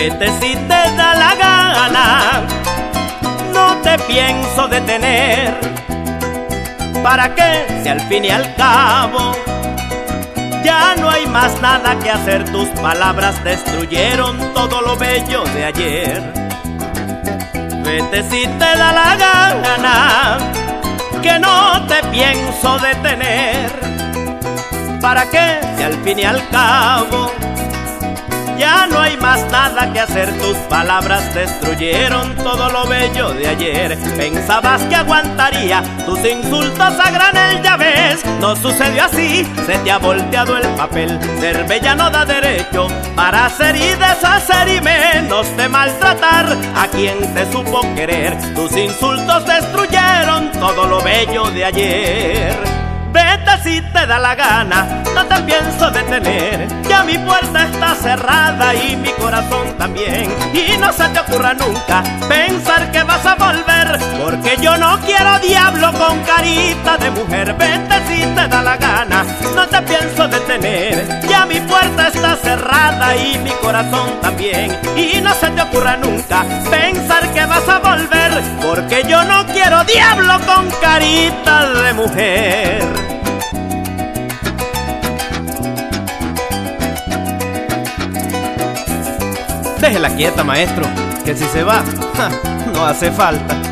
Vete 0.00 0.28
si 0.40 0.56
te 0.56 0.82
da 0.96 1.14
la 1.14 1.34
gana, 1.34 2.46
no 3.52 3.76
te 3.82 3.98
pienso 4.04 4.66
detener. 4.66 5.60
¿Para 7.02 7.34
qué? 7.34 7.66
Si 7.82 7.88
al 7.90 8.00
fin 8.08 8.24
y 8.24 8.30
al 8.30 8.54
cabo 8.54 9.32
ya 10.64 10.94
no 10.96 11.10
hay 11.10 11.26
más 11.26 11.60
nada 11.60 11.98
que 11.98 12.10
hacer, 12.10 12.50
tus 12.50 12.68
palabras 12.80 13.44
destruyeron 13.44 14.38
todo 14.54 14.80
lo 14.80 14.96
bello 14.96 15.44
de 15.52 15.66
ayer. 15.66 16.22
Vete 17.84 18.22
si 18.30 18.46
te 18.46 18.70
da 18.78 18.92
la 18.92 19.16
gana, 19.16 20.38
que 21.20 21.38
no 21.38 21.84
te 21.86 22.02
pienso 22.04 22.78
detener. 22.78 23.70
¿Para 25.02 25.28
qué? 25.28 25.60
Si 25.76 25.82
al 25.82 25.94
fin 26.02 26.20
y 26.20 26.24
al 26.24 26.48
cabo 26.48 27.30
ya 28.60 28.86
no 28.86 29.00
hay 29.00 29.16
más 29.16 29.50
nada 29.50 29.90
que 29.90 30.00
hacer, 30.00 30.38
tus 30.38 30.56
palabras 30.68 31.34
destruyeron 31.34 32.36
todo 32.36 32.68
lo 32.68 32.86
bello 32.86 33.30
de 33.30 33.48
ayer. 33.48 33.98
Pensabas 34.18 34.82
que 34.82 34.96
aguantaría 34.96 35.82
tus 36.04 36.18
insultos 36.26 37.00
a 37.00 37.10
granel, 37.10 37.62
ya 37.62 37.78
ves, 37.78 38.22
no 38.38 38.54
sucedió 38.54 39.04
así, 39.04 39.50
se 39.64 39.78
te 39.78 39.90
ha 39.90 39.96
volteado 39.96 40.58
el 40.58 40.68
papel. 40.74 41.18
Ser 41.40 41.64
bella 41.66 41.94
no 41.94 42.10
da 42.10 42.26
derecho 42.26 42.88
para 43.16 43.46
hacer 43.46 43.74
y 43.76 43.94
deshacer 43.94 44.68
y 44.68 44.80
menos 44.82 45.56
de 45.56 45.66
maltratar 45.66 46.54
a 46.76 46.86
quien 46.88 47.32
te 47.32 47.50
supo 47.50 47.80
querer. 47.94 48.36
Tus 48.54 48.76
insultos 48.76 49.46
destruyeron 49.46 50.52
todo 50.52 50.86
lo 50.86 51.00
bello 51.00 51.50
de 51.50 51.64
ayer. 51.64 52.58
Vete 53.10 53.62
si 53.64 53.80
te 53.80 54.06
da 54.06 54.18
la 54.18 54.34
gana, 54.34 55.02
no 55.14 55.24
te 55.24 55.42
pienso 55.42 55.90
detener. 55.90 56.59
Mi 57.10 57.18
puerta 57.18 57.64
está 57.64 57.92
cerrada 57.96 58.72
y 58.72 58.94
mi 58.94 59.10
corazón 59.10 59.76
también. 59.76 60.32
Y 60.54 60.76
no 60.78 60.92
se 60.92 61.08
te 61.08 61.18
ocurra 61.18 61.54
nunca 61.54 62.04
pensar 62.28 62.88
que 62.92 63.02
vas 63.02 63.26
a 63.26 63.34
volver, 63.34 63.98
porque 64.22 64.56
yo 64.60 64.76
no 64.76 64.96
quiero 65.00 65.40
diablo 65.40 65.92
con 65.94 66.20
carita 66.20 66.98
de 66.98 67.10
mujer. 67.10 67.52
Vete 67.54 67.96
si 68.06 68.20
te 68.20 68.46
da 68.46 68.62
la 68.62 68.76
gana, 68.76 69.24
no 69.56 69.66
te 69.66 69.82
pienso 69.82 70.28
detener. 70.28 71.20
Ya 71.28 71.46
mi 71.46 71.58
puerta 71.62 72.06
está 72.14 72.36
cerrada 72.36 73.16
y 73.16 73.38
mi 73.38 73.50
corazón 73.60 74.20
también. 74.20 74.78
Y 74.94 75.20
no 75.20 75.34
se 75.34 75.50
te 75.50 75.62
ocurra 75.62 75.96
nunca 75.96 76.44
pensar 76.70 77.28
que 77.32 77.44
vas 77.44 77.68
a 77.68 77.80
volver, 77.80 78.40
porque 78.62 79.02
yo 79.08 79.24
no 79.24 79.44
quiero 79.46 79.82
diablo 79.82 80.38
con 80.46 80.70
carita 80.80 81.72
de 81.72 81.92
mujer. 81.92 83.19
Déjela 89.80 90.10
quieta, 90.14 90.44
maestro, 90.44 90.84
que 91.24 91.34
si 91.34 91.44
se 91.44 91.62
va, 91.62 91.82
no 92.74 92.84
hace 92.84 93.10
falta. 93.10 93.69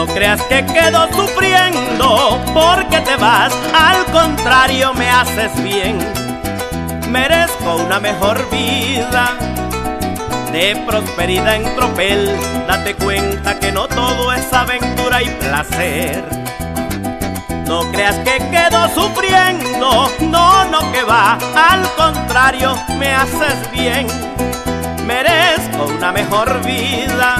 No 0.00 0.06
creas 0.06 0.40
que 0.44 0.64
quedo 0.64 1.12
sufriendo 1.12 2.40
porque 2.54 3.00
te 3.00 3.16
vas, 3.16 3.52
al 3.74 4.02
contrario 4.06 4.94
me 4.94 5.10
haces 5.10 5.62
bien. 5.62 5.98
Merezco 7.10 7.76
una 7.76 8.00
mejor 8.00 8.48
vida 8.50 9.36
de 10.52 10.82
prosperidad 10.86 11.56
en 11.56 11.76
tropel. 11.76 12.34
Date 12.66 12.94
cuenta 12.94 13.58
que 13.60 13.72
no 13.72 13.88
todo 13.88 14.32
es 14.32 14.50
aventura 14.54 15.22
y 15.22 15.28
placer. 15.32 16.24
No 17.66 17.82
creas 17.92 18.16
que 18.20 18.38
quedo 18.50 18.88
sufriendo, 18.94 20.10
no, 20.20 20.64
no 20.64 20.92
que 20.92 21.02
va, 21.02 21.34
al 21.34 21.86
contrario 21.96 22.74
me 22.96 23.12
haces 23.12 23.70
bien. 23.70 24.06
Merezco 25.04 25.84
una 25.94 26.10
mejor 26.10 26.64
vida 26.64 27.36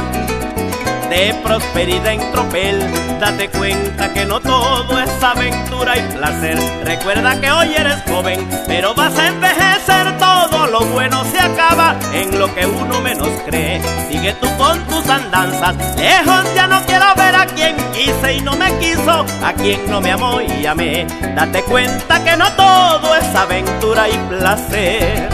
de 1.10 1.34
prosperidad 1.43 2.12
en 2.12 2.32
tropel. 2.32 2.78
Date 3.19 3.50
cuenta 3.50 4.12
que 4.12 4.25
no 4.25 4.41
todo 4.41 4.98
es 5.00 5.10
aventura 5.22 5.98
y 5.98 6.03
placer. 6.16 6.56
Recuerda 6.84 7.38
que 7.41 7.50
hoy 7.50 7.75
eres 7.76 8.00
joven, 8.09 8.48
pero 8.66 8.94
vas 8.94 9.19
a 9.19 9.26
envejecer. 9.26 10.16
Todo 10.19 10.66
lo 10.69 10.81
bueno 10.87 11.22
se 11.25 11.41
acaba 11.41 11.97
en 12.15 12.38
lo 12.38 12.54
que 12.54 12.65
uno 12.65 13.00
menos 13.00 13.28
cree. 13.44 13.82
Sigue 14.09 14.32
tú 14.34 14.47
con 14.56 14.78
tus 14.87 15.06
andanzas. 15.09 15.75
Lejos 15.97 16.54
ya 16.54 16.69
no 16.69 16.81
quiero 16.87 17.06
ver 17.16 17.34
a 17.34 17.47
quien 17.47 17.77
quise 17.92 18.34
y 18.34 18.41
no 18.41 18.56
me 18.56 18.72
quiso, 18.78 19.27
a 19.42 19.53
quien 19.53 19.91
no 19.91 20.00
me 20.00 20.12
amó 20.12 20.41
y 20.41 20.65
amé. 20.65 21.06
Date 21.34 21.62
cuenta 21.65 22.22
que 22.22 22.37
no 22.37 22.50
todo 22.53 23.16
es 23.16 23.34
aventura 23.34 24.09
y 24.09 24.16
placer. 24.28 25.28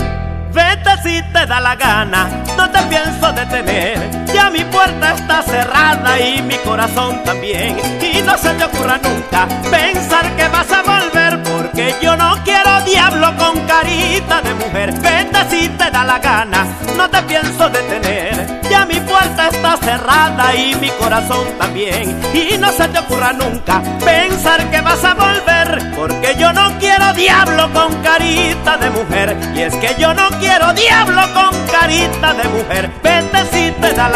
Vete 0.53 0.91
si 1.03 1.23
te 1.35 1.45
da 1.45 1.61
la 1.61 1.77
gana, 1.77 2.43
no 2.57 2.71
te 2.71 2.81
pienso 2.85 3.31
detener. 3.31 4.27
Mi 4.53 4.65
puerta 4.65 5.13
está 5.13 5.43
cerrada 5.43 6.21
y 6.21 6.41
mi 6.41 6.57
corazón 6.59 7.23
también. 7.25 7.77
Y 8.01 8.23
no 8.23 8.39
se 8.39 8.51
te 8.51 8.65
ocurra 8.65 8.99
nunca 8.99 9.47
pensar 9.71 10.35
que 10.37 10.49
vas 10.49 10.71
a 10.73 10.83
volver, 10.83 11.43
porque 11.43 11.95
yo 12.01 12.17
no 12.17 12.37
quiero 12.45 12.81
diablo 12.83 13.35
con 13.37 13.61
carita 13.67 14.41
de 14.43 14.55
mujer. 14.55 14.93
Vete 15.01 15.39
si 15.51 15.69
te 15.71 15.91
da 15.91 16.05
la 16.05 16.19
gana, 16.21 16.65
no 16.97 17.11
te 17.11 17.23
pienso 17.23 17.69
detener. 17.69 18.61
Ya 18.71 18.87
mi 18.87 18.99
puerta 19.01 19.49
está 19.49 19.77
cerrada 19.77 20.55
y 20.55 20.75
mi 20.77 20.89
corazón 20.91 21.47
también. 21.59 22.19
Y 22.33 22.57
no 22.57 22.73
se 22.73 22.89
te 22.89 22.99
ocurra 22.99 23.33
nunca 23.33 23.83
pensar 24.05 24.71
que 24.71 24.81
vas 24.81 25.05
a 25.05 25.15
volver, 25.15 25.93
porque 25.97 26.35
yo 26.39 26.53
no 26.53 26.79
quiero 26.79 27.13
diablo 27.13 27.71
con 27.73 27.95
carita 28.03 28.77
de 28.79 28.91
mujer. 28.91 29.37
Y 29.55 29.63
es 29.63 29.75
que 29.77 29.95
yo 29.99 30.15
no 30.15 30.29
quiero 30.41 30.73
diablo 30.73 31.23
con 31.35 31.67
carita 31.67 32.33
de 32.35 32.49
mujer. 32.49 32.91
Vete 33.03 33.45
si 33.53 33.71
te 33.81 33.93
da 33.93 34.09
la. 34.09 34.16